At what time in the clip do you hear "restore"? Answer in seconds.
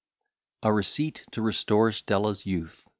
1.43-1.91